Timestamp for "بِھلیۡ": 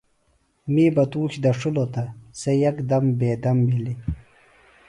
3.67-3.99